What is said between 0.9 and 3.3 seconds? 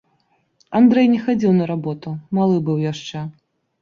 не хадзіў на работу, малы быў яшчэ.